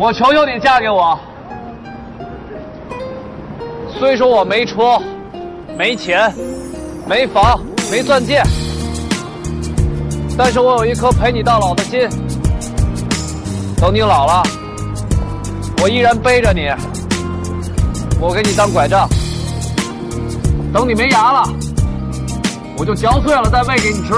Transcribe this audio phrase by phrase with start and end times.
[0.00, 1.18] 我求求你嫁给我。
[3.98, 4.96] 虽说我没车、
[5.76, 6.32] 没钱、
[7.04, 8.40] 没房、没钻戒，
[10.36, 12.08] 但是我有一颗陪你到老的心。
[13.76, 14.44] 等你老了，
[15.82, 16.70] 我依然背着你，
[18.20, 19.08] 我给你当拐杖。
[20.72, 21.42] 等你没牙了，
[22.76, 24.14] 我就嚼碎了再喂给你吃。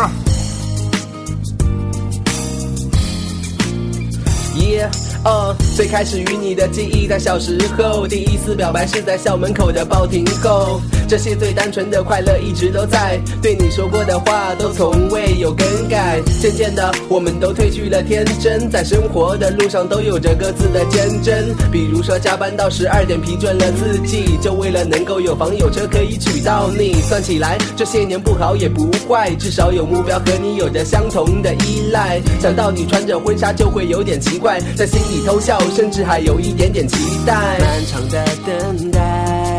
[4.59, 4.91] 耶，
[5.24, 10.79] 嗯，最开始与你的记忆在小时候，第一次表白是在校门口的报亭后。
[11.10, 16.20] 这些最单纯的快乐一直都在，对你说过的话都从未有更改。
[16.41, 21.52] 渐渐的，我们都褪去了天真，在生活的路上都有着各自的坚贞。
[21.73, 26.92] 比如说加班到十二点，疲倦了自己，就为了能够有房有车可以娶到你。
[27.02, 32.20] 算起来，这些年不好也不坏，至少有目标和你有着相同的依赖。
[32.40, 37.59] 想到你穿着婚纱就会有点奇怪，在心里偷笑，甚至还有一点点期待。
[37.59, 39.59] 漫长的等待，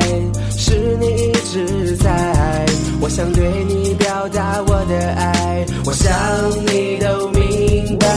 [0.57, 1.10] 是你。
[1.51, 2.65] 实在，
[3.01, 6.09] 我想对你表达我的爱，我想
[6.65, 8.07] 你都明白。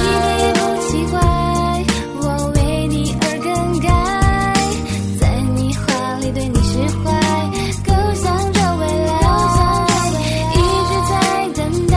[0.00, 1.20] 你并不奇怪，
[2.22, 2.24] 我
[2.56, 3.92] 为你而更改，
[5.20, 7.12] 在你怀里对你释怀，
[7.84, 9.12] 构想着未来。
[10.54, 10.56] 一
[10.88, 11.12] 直在
[11.52, 11.94] 等待，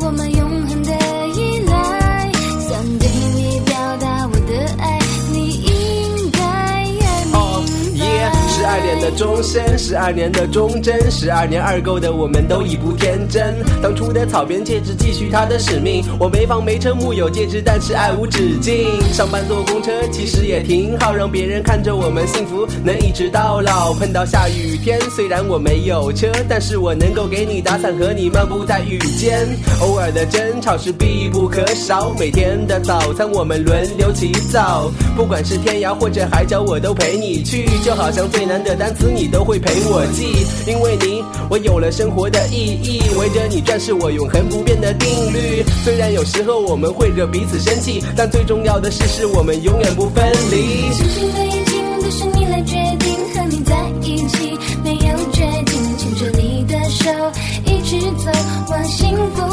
[0.00, 0.92] 我们永恒的
[1.36, 2.32] 依赖，
[2.70, 4.98] 想对你表达我的爱，
[5.30, 6.40] 你应该
[6.84, 7.36] 明白。
[7.38, 7.62] 哦
[7.96, 9.33] 耶，十二点的钟。
[9.34, 13.52] 终身十二年的忠贞，十二年二狗的我们都已不天真。
[13.82, 18.86] 当初的草编戒指继续他的使命，我没房没车木有戒指，但是爱无止境。
[19.12, 23.92] 上班坐公车其实也挺好，让别人看着我们幸福能一直到老。
[23.94, 29.48] 碰到下雨天，虽然我没有车，但是我能够给你打伞和你漫步在雨间。
[29.80, 39.10] 偶尔的争吵是必不可少，每天的早餐我们轮流起早，不管是天涯或者海角，我都陪你去，就好像最难的单词。
[39.12, 43.00] 你你都会陪我记，因为你，我有了生活的意义。
[43.18, 45.64] 围着你转是我永恒不变的定律。
[45.82, 50.92] 虽然有时候我们会惹彼此生气，但最重要的是，是我们永远不分离。
[50.92, 57.10] 星星的眼睛都是你来决定，和你在一起没有决定，牵着你的手
[57.64, 58.30] 一直走
[58.68, 59.43] 往幸福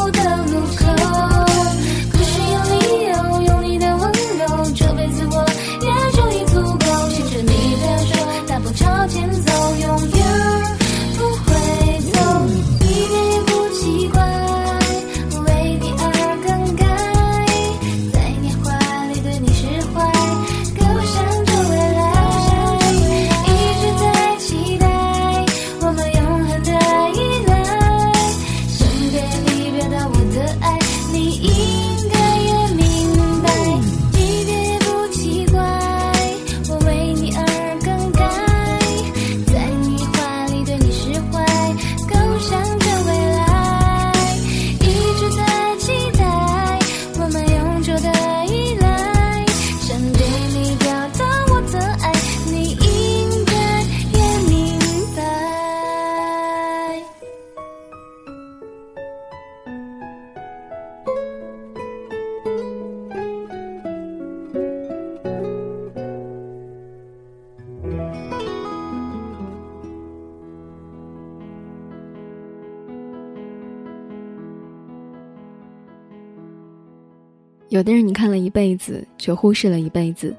[77.71, 80.35] 有的人你看了一辈子，却忽视了一辈子；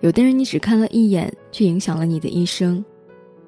[0.00, 2.80] 有的人你只看了一眼，却影响了你的一生；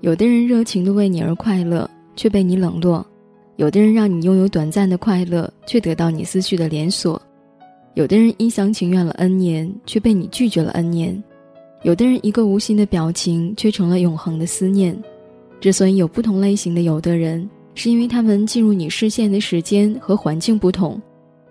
[0.01, 3.07] 有的人热情的为你而快乐，却被你冷落；
[3.55, 7.17] 有的人让你拥有短暂的快乐，却得到你思绪的连锁；
[7.95, 11.15] 有的人一厢情愿了 N 年，却被你拒绝了 N 年；
[11.85, 15.01] 有的人一个无心的表情，却成了永恒的思念。
[15.61, 21.01] 之所以有不同类型的有的人，是因为他们进入你视线的时间和环境不同。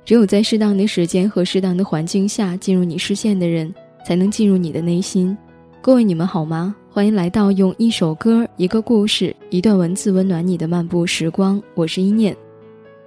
[0.10, 3.72] 只有在适当的时间和适当的环境下进入你视线的人，
[4.04, 5.38] 才能进入你的内心。
[5.84, 6.76] 各位，你们好吗？
[6.90, 11.62] 欢迎来到用一首歌、一个故事、一段文字温暖你的漫步时光。
[11.76, 12.36] 我是一念。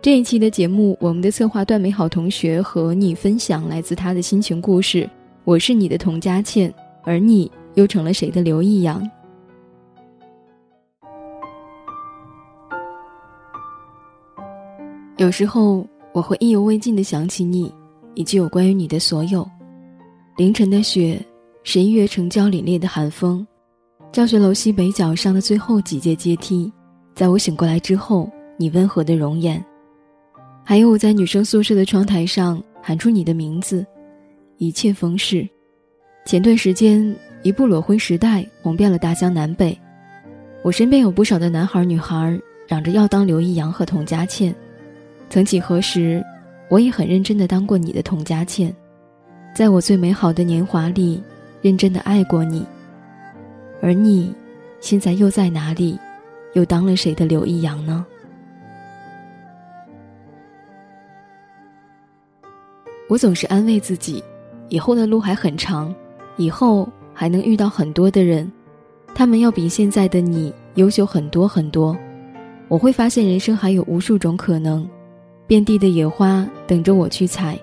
[0.00, 5.10] 这一期的节目，我们的策划段美好同学和你分享来自他的心情故事。
[5.42, 6.72] 我是你的童佳倩，
[7.02, 9.10] 而你又成了谁的刘易阳？
[15.16, 15.84] 有时候。
[16.12, 17.72] 我会意犹未尽地想起你，
[18.14, 19.48] 以及有关于你的所有。
[20.36, 21.18] 凌晨的雪，
[21.64, 23.46] 十一月城郊凛冽的寒风，
[24.12, 26.70] 教学楼西北角上的最后几阶阶梯，
[27.14, 29.62] 在我醒过来之后，你温和的容颜，
[30.62, 33.84] 还有我在女生宿舍的窗台上喊出你的名字，
[34.58, 35.48] 一切风逝，
[36.26, 39.78] 前段时间，一部《裸婚时代》红遍了大江南北，
[40.62, 42.38] 我身边有不少的男孩女孩
[42.68, 44.54] 嚷着要当刘易阳和童佳倩。
[45.32, 46.22] 曾几何时，
[46.68, 48.70] 我也很认真的当过你的童佳倩，
[49.54, 51.22] 在我最美好的年华里，
[51.62, 52.66] 认真的爱过你。
[53.80, 54.30] 而你，
[54.78, 55.98] 现在又在哪里，
[56.52, 58.04] 又当了谁的刘易阳呢？
[63.08, 64.22] 我总是安慰自己，
[64.68, 65.94] 以后的路还很长。
[66.36, 68.52] 以后还能遇到很多的人，
[69.14, 71.96] 他们要比现在的你优秀很多很多。
[72.68, 74.86] 我会发现人生还有无数种可能，
[75.46, 77.58] 遍地的野花等着我去采，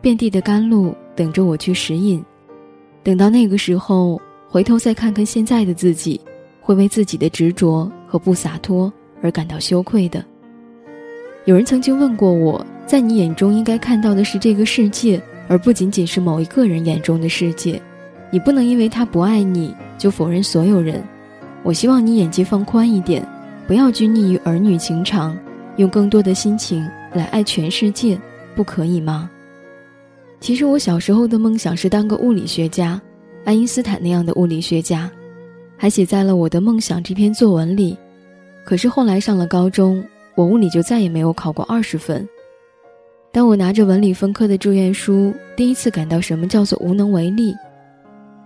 [0.00, 2.24] 遍地的甘露等着我去食饮。
[3.02, 6.20] 等到那个时候，回头再看看现在的自己，
[6.60, 8.90] 会为自己的执着和不洒脱
[9.20, 10.24] 而感到羞愧的。
[11.44, 17.80] 有人曾经问过我，在你眼中应该看到的是这个世界，而不仅仅是某一个人眼中的世界。
[18.30, 21.02] 你不能因为他不爱你就否认所有人。
[21.62, 23.26] 我希望你眼界放宽一点，
[23.66, 25.36] 不要拘泥于儿女情长，
[25.76, 28.18] 用更多的心情来爱全世界，
[28.54, 29.30] 不可以吗？
[30.40, 33.00] 其实我小时候的梦想是当个物理学家，
[33.44, 35.10] 爱因斯坦那样的物理学家，
[35.76, 37.96] 还写在了我的梦想这篇作文里。
[38.64, 42.28] 可是后来上了高中，我物理就再也没有考过二十分。
[43.30, 47.54] 当我拿着文理分科的志愿书，第一次感到什么叫做无能为力。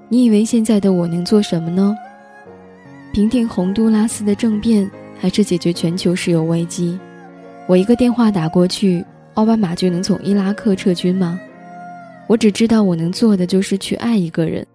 [0.08, 1.96] 你以为现在的我能做什么呢？
[3.12, 6.98] 平定洪都拉斯的政变，还是解决全球石油危机？
[7.68, 9.04] 我一个电话打过去，
[9.34, 11.38] 奥巴马就能从伊拉克撤军吗？
[12.26, 14.66] 我只知道我能做的就是去爱一个人，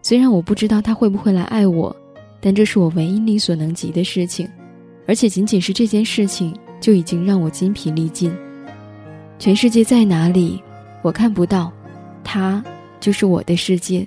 [0.00, 1.94] 虽然我不知道他会不会来爱我，
[2.40, 4.48] 但这是我唯一力所能及的事情，
[5.08, 8.32] 而且仅仅是这件事情就已经让我筋疲力尽。
[9.40, 10.62] 全世界在哪里，
[11.02, 11.72] 我看不到，
[12.22, 12.62] 他
[13.00, 14.06] 就是我的世界。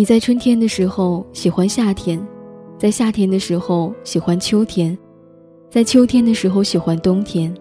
[0.00, 2.18] 你在春天的时候喜欢夏天，
[2.78, 4.96] 在夏天的时候喜欢秋天，
[5.68, 7.54] 在秋天的时候喜欢冬天，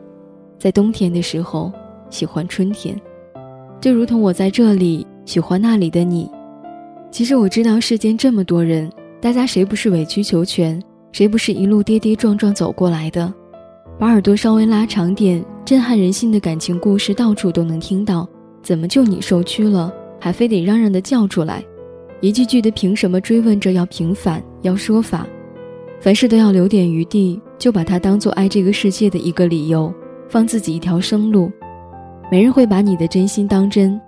[0.58, 1.70] 在冬天的时候
[2.10, 2.98] 喜欢春天，
[3.82, 6.32] 就如同我在这里喜欢那里的你。
[7.12, 10.82] 其实我知道世间这么多人，大家谁不是委曲求全，
[11.12, 13.34] 谁不是一路跌跌撞撞走过来的？
[14.00, 18.26] 把耳朵稍微拉长点，震撼人心的感情故事到处都能听到。
[18.64, 21.62] 怎么就你受屈了，还非得嚷嚷的叫出来？
[22.22, 25.26] 一句句的凭什么追问着要平反要说法，
[26.02, 29.94] 凡事都要留点余地，就把它当做爱这个世界的一个理由，
[30.28, 31.50] 放自己一条生路。
[32.30, 34.00] 没人会把你的真心当真。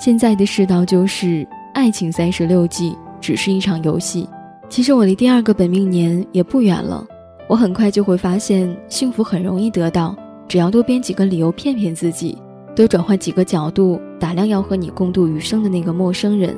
[0.00, 4.28] 现在的世道就是，爱情三十六计，只是一场游戏。
[4.68, 7.06] 其实我离第二个本命年也不远了，
[7.48, 10.16] 我很快就会发现，幸福很容易得到，
[10.48, 12.36] 只要多编几个理由骗骗自己，
[12.74, 16.56] 多转换几个角度打量要和你共度余生的那个陌生人。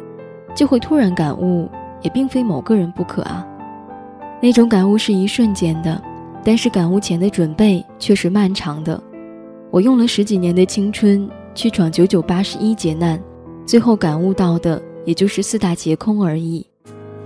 [0.54, 1.68] 就会突然感悟，
[2.02, 3.46] 也并非某个人不可啊。
[4.40, 6.02] 那种感悟是一瞬间的，
[6.44, 9.02] 但是感悟前的准备却是漫长的。
[9.70, 13.18] 我用了十几年的青春去闯九九八十一劫难，
[13.64, 16.66] 最后感悟到的也就是四大皆空而已。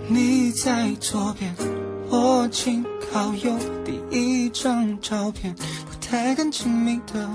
[0.09, 1.53] 你在左边，
[2.09, 3.53] 我紧靠右，
[3.85, 7.29] 第一张照片不太敢亲密的。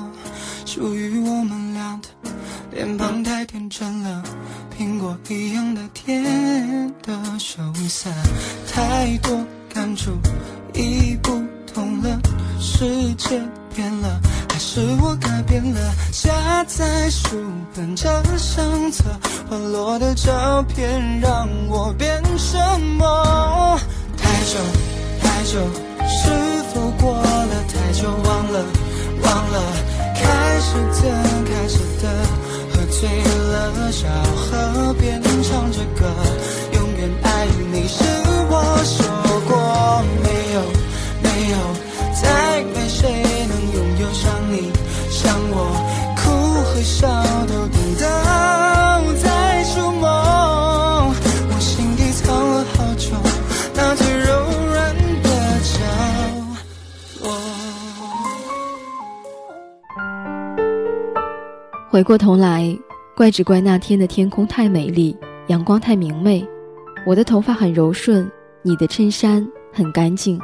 [0.63, 2.29] 属于我们俩的
[2.71, 4.23] 脸庞太天真了，
[4.79, 6.23] 苹果一样的甜
[7.03, 8.09] 的羞涩，
[8.71, 10.11] 太多感触
[10.73, 11.31] 已不
[11.73, 12.17] 同了，
[12.61, 13.41] 世界
[13.75, 15.79] 变了，还是我改变了？
[16.13, 17.37] 夹在书
[17.75, 19.03] 本这相册，
[19.49, 22.57] 滑落的照片让我变什
[22.97, 23.77] 么？
[24.15, 24.57] 太久
[25.21, 25.59] 太久，
[26.07, 28.07] 是否过了太久？
[28.07, 28.65] 忘了
[29.23, 29.61] 忘了，
[30.15, 31.11] 开始的
[31.45, 32.07] 开始的，
[32.81, 36.11] 喝醉了，小河边唱着歌，
[36.73, 38.03] 永远爱你是
[38.49, 39.05] 我说
[39.47, 40.61] 过没有
[41.21, 41.55] 没有，
[42.19, 43.07] 再没谁
[43.47, 44.71] 能拥有像你
[45.11, 45.55] 像我，
[46.15, 46.23] 哭
[46.63, 47.30] 和笑。
[61.91, 62.73] 回过头来，
[63.17, 65.13] 怪只怪那天的天空太美丽，
[65.47, 66.41] 阳光太明媚，
[67.05, 68.31] 我的头发很柔顺，
[68.61, 70.39] 你的衬衫很干净。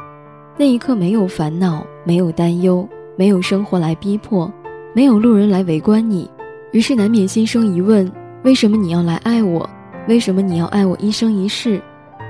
[0.58, 2.86] 那一刻没有烦恼，没有担忧，
[3.16, 4.52] 没有生活来逼迫，
[4.94, 6.30] 没有路人来围观你，
[6.72, 8.12] 于是难免心生疑问：
[8.44, 9.66] 为什么你要来爱我？
[10.06, 11.80] 为什么你要爱我一生一世？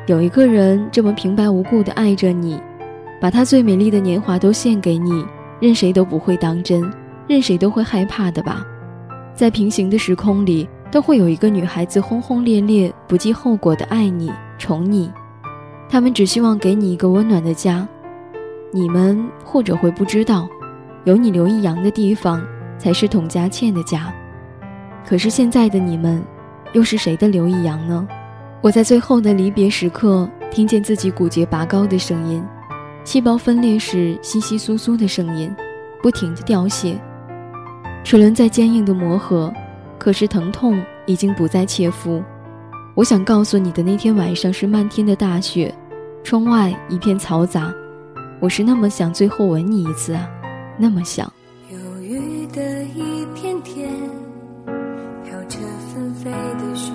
[0.06, 2.56] 有一个人这么平白无故的爱着你，
[3.20, 5.26] 把他最美丽的年华都献给你，
[5.58, 6.88] 任谁都不会当真，
[7.26, 8.64] 任谁都会害怕的吧？
[9.38, 15.08] 在平行的时空里，都会有一个女孩子轰轰烈烈、不计后果的爱你、宠你，
[15.88, 17.86] 他们只希望给你一个温暖的家。
[18.72, 20.48] 你们或者会不知道，
[21.04, 22.44] 有你刘易阳的地方，
[22.80, 24.12] 才是童佳倩的家。
[25.06, 26.20] 可是现在的你们，
[26.72, 28.08] 又是谁的刘易阳呢？
[28.60, 32.44] 我在最后的离别时刻，听见自己骨节拔高的声音，
[33.04, 35.54] 细胞分裂时稀稀疏疏的声音，
[36.02, 37.00] 不停的凋谢。
[38.08, 39.52] 齿轮在坚硬的磨合，
[39.98, 42.22] 可是疼痛已经不再切肤。
[42.94, 45.70] 我想告诉你的那天晚上是漫天的大雪，
[46.24, 47.70] 窗外一片嘈杂。
[48.40, 50.26] 我是那么想最后吻你一次啊，
[50.78, 51.30] 那么想。
[51.70, 53.90] 忧郁的一片天，
[55.22, 55.58] 飘着
[55.92, 56.90] 纷飞的雪，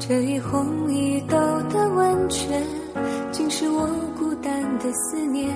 [0.00, 1.36] 这一红一抖
[1.72, 2.60] 的温泉，
[3.30, 3.86] 竟是我
[4.18, 5.48] 孤单的思念。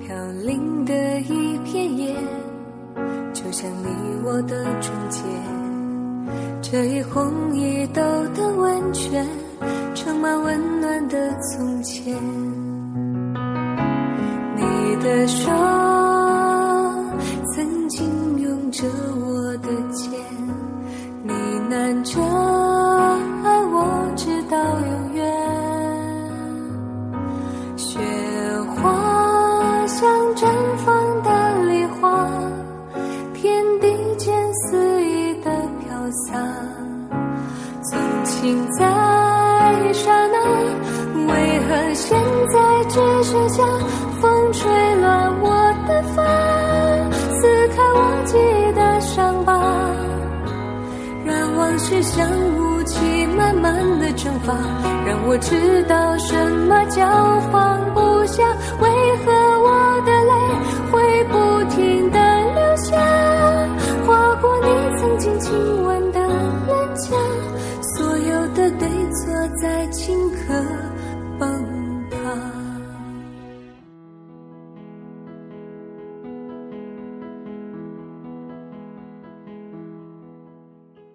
[0.00, 2.16] 飘零的一片叶，
[3.44, 3.86] 就像你
[4.24, 5.20] 我的纯洁。
[6.62, 8.00] 这一红一豆
[8.34, 9.26] 的温泉，
[9.94, 12.14] 盛满温暖的从前。
[14.56, 15.50] 你的手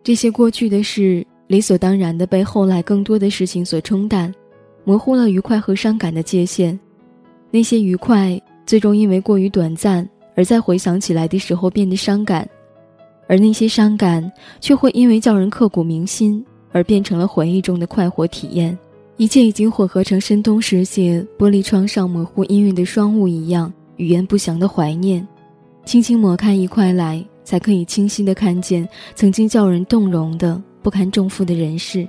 [0.10, 4.34] 这些过去的事，理所当然的被后来更多的事情所冲淡，
[4.84, 6.80] 模糊了愉快和伤感的界限。
[7.52, 12.44] 那些愉快，最终因为过于短暂，而在回想起来的时候变得伤感；
[13.28, 18.76] 而那些伤感，却会因为叫人刻骨铭心，而变成了回忆中的快活体验。
[19.18, 25.28] 一切已经混合成深冬时节玻璃窗上模糊氤氲的霜雾一样，语言不详的怀念。
[25.86, 32.08] 轻轻抹开一块来，才可以清晰的看见曾经叫人动容的不堪重负的人事。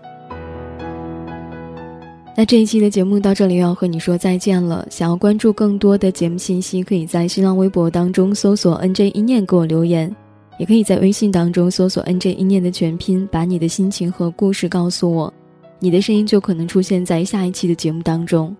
[2.36, 4.86] 那这一期的节目到这里要和你说再见了。
[4.90, 10.14] 想要关注更多的节目信息，可以在新浪微博当中搜索 “nj 一念”给我留言，
[10.58, 15.32] 也可以在微信当中搜索 “nj 一念”的全拼，把你的心情和故事告诉我，
[15.78, 18.54] 你的声音就可能出现在下一期的节目当中。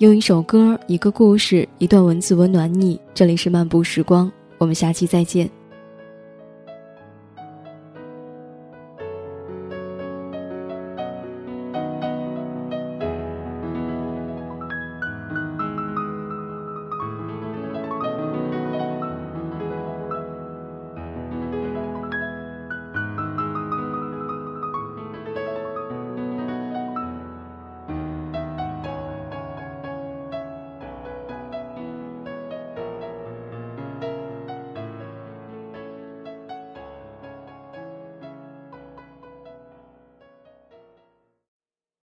[0.00, 3.00] 用一首歌、一个故事、一段文字温暖你。
[3.14, 5.55] 这里是漫步时光，我们下期再见。